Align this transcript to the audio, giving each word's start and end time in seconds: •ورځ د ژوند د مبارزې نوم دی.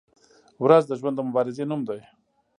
•ورځ 0.63 0.83
د 0.87 0.91
ژوند 0.99 1.15
د 1.17 1.21
مبارزې 1.27 1.65
نوم 1.69 1.81
دی. 1.89 1.99